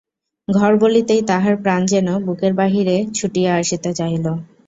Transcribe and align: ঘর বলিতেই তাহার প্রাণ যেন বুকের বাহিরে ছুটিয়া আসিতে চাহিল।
ঘর 0.47 0.71
বলিতেই 0.77 1.21
তাহার 1.27 1.55
প্রাণ 1.63 1.81
যেন 1.85 2.07
বুকের 2.25 2.53
বাহিরে 2.53 2.95
ছুটিয়া 3.17 3.51
আসিতে 3.55 3.89
চাহিল। 3.93 4.25